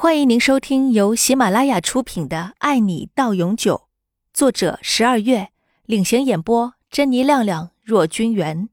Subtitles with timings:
[0.00, 3.74] 欢迎您收听由喜马拉雅出品的《爱你到永久》，
[4.32, 5.48] 作者十二月，
[5.86, 8.68] 领衔演播珍妮、亮亮、若君元。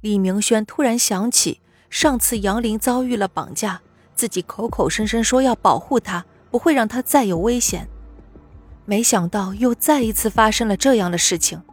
[0.00, 3.82] 李明轩突然想起上次杨林遭遇了绑架，
[4.14, 7.88] 自己口口声声说要保护他，不会让他再有危险，
[8.84, 11.64] 没想到又再一次发生了这样的事情，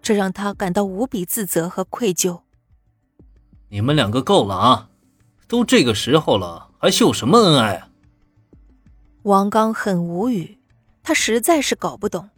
[0.00, 2.42] 这让他感到无比自责和愧疚。
[3.70, 4.90] 你们两个够了啊！
[5.48, 7.88] 都这个时候了，还秀什么恩爱啊？
[9.22, 10.58] 王刚很无语，
[11.02, 12.28] 他实在是搞不懂，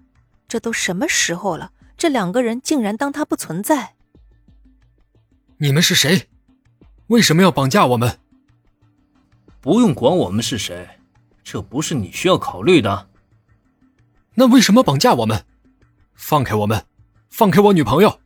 [0.46, 3.94] 这都什么时候了，这两个人竟然当他不存在。
[5.56, 6.28] 你们是谁？
[7.08, 8.20] 为什么要绑架我们？
[9.60, 10.90] 不用管我们是谁，
[11.42, 13.08] 这不是你需要考虑的。
[14.34, 15.44] 那为什么绑架我们？
[16.14, 16.86] 放开我们，
[17.30, 18.20] 放开我女朋友！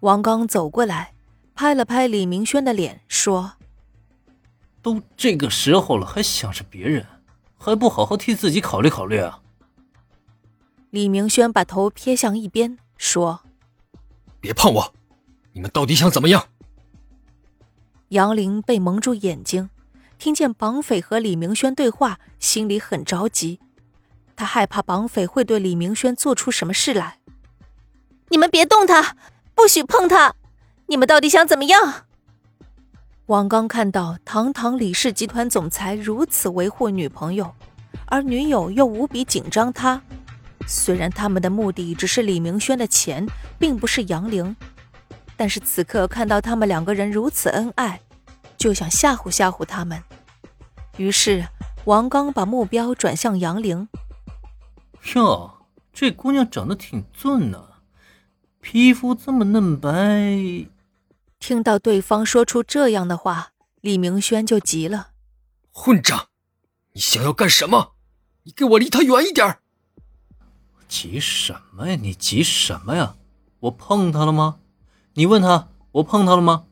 [0.00, 1.14] 王刚走过来。
[1.54, 3.54] 拍了拍李明轩的脸，说
[4.82, 7.06] ：“都这个时候了，还想着别人，
[7.56, 9.40] 还不好好替自己考虑考虑啊！”
[10.90, 13.42] 李明轩把头偏向一边，说
[14.40, 14.94] ：“别碰我！
[15.52, 16.48] 你们到底想怎么样？”
[18.10, 19.70] 杨玲被蒙住眼睛，
[20.18, 23.60] 听见绑匪和李明轩对话，心里很着急。
[24.36, 27.20] 他害怕绑匪会对李明轩做出什么事来。
[28.28, 29.16] 你们别动他，
[29.54, 30.34] 不许碰他！
[30.86, 32.06] 你们到底想怎么样？
[33.32, 37.50] 王刚看到堂堂李氏集团总裁如此维护女朋友，
[38.04, 40.02] 而女友又无比紧张他。
[40.66, 43.26] 虽然他们的目的只是李明轩的钱，
[43.58, 44.54] 并不是杨玲，
[45.34, 48.02] 但是此刻看到他们两个人如此恩爱，
[48.58, 50.02] 就想吓唬吓唬他们。
[50.98, 51.46] 于是
[51.86, 53.88] 王刚把目标转向杨玲。
[55.14, 55.52] 哟，
[55.90, 57.64] 这姑娘长得挺俊呢，
[58.60, 60.66] 皮肤这么嫩白。
[61.42, 65.08] 听到对方说出这样的话，李明轩就急了
[65.74, 66.28] ：“混账！
[66.92, 67.94] 你想要干什么？
[68.44, 69.58] 你给我离他远一点！”
[70.86, 71.96] 急什么呀？
[72.00, 73.16] 你急什么呀？
[73.58, 74.60] 我碰他了吗？
[75.14, 76.66] 你问他，我碰他了吗？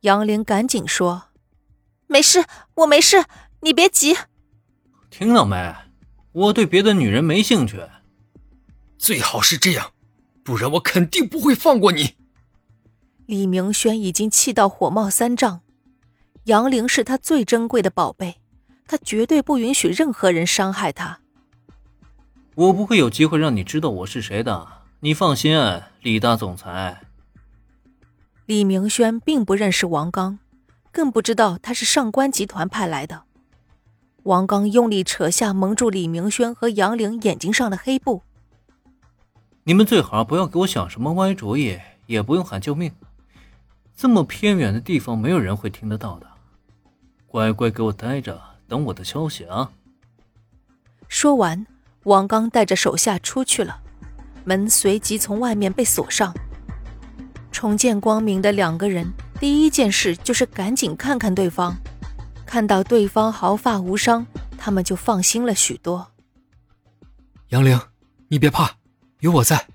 [0.00, 1.28] 杨玲赶紧说
[2.06, 2.44] ：“没事，
[2.74, 3.24] 我没事，
[3.62, 4.14] 你别急。”
[5.08, 5.74] 听到没？
[6.32, 7.80] 我对别的女人没兴趣。
[8.98, 9.92] 最好是这样，
[10.44, 12.19] 不然我肯定不会放过你。
[13.30, 15.60] 李明轩已经气到火冒三丈，
[16.46, 18.40] 杨玲是他最珍贵的宝贝，
[18.88, 21.20] 他绝对不允许任何人伤害他。
[22.56, 24.66] 我不会有机会让你知道我是谁的，
[24.98, 25.56] 你放心，
[26.02, 27.02] 李大总裁。
[28.46, 30.40] 李明轩并不认识王刚，
[30.90, 33.22] 更不知道他是上官集团派来的。
[34.24, 38.24] 王刚用力扯下蒙住李明轩和杨玲眼睛上的黑布。
[39.62, 42.90] 你们最好不要给我想什么歪主意，也不用喊救命。
[44.00, 46.26] 这么偏远的地方，没有人会听得到的。
[47.26, 49.72] 乖乖给我待着，等我的消息啊！
[51.06, 51.66] 说完，
[52.04, 53.82] 王刚带着手下出去了，
[54.44, 56.34] 门随即从外面被锁上。
[57.52, 61.76] 重见光明的两个人，第一件事就是赶紧看看对方，
[62.46, 66.10] 看到对方毫发无伤，他们就放心了许多。
[67.48, 67.78] 杨玲，
[68.28, 68.76] 你别怕，
[69.18, 69.66] 有我在，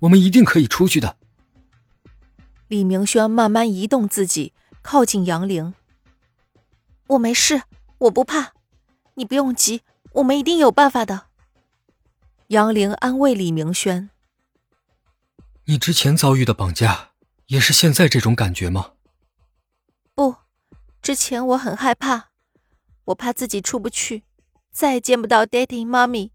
[0.00, 1.18] 我们一定可以出去的。
[2.70, 5.74] 李明轩慢慢移动自己，靠近杨玲。
[7.08, 7.62] 我没事，
[7.98, 8.52] 我不怕，
[9.14, 9.82] 你不用急，
[10.12, 11.22] 我们一定有办法的。
[12.46, 14.10] 杨玲安慰李明轩
[15.66, 17.10] ：“你之前遭遇的绑架，
[17.46, 18.92] 也是现在这种感觉吗
[20.14, 20.36] ？”“不，
[21.02, 22.28] 之前我很害怕，
[23.06, 24.22] 我怕自己出不去，
[24.70, 26.30] 再也见不到 Daddy、妈咪，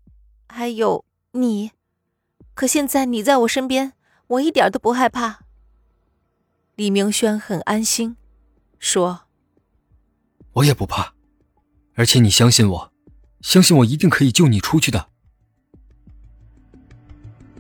[0.50, 1.72] 还有你。
[2.54, 3.94] 可现在你在我身边，
[4.28, 5.40] 我一点都不害怕。”
[6.76, 8.18] 李明轩很安心，
[8.80, 9.22] 说
[10.52, 11.14] ：“我也不怕，
[11.94, 12.92] 而且你相信我，
[13.40, 15.08] 相信我一定可以救你出去的。”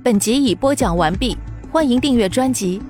[0.04, 1.38] 本集已播讲完毕，
[1.72, 2.82] 欢迎订阅专辑。